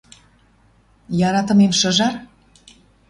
Яратымем 1.27 1.71
шыжар? 1.79 2.13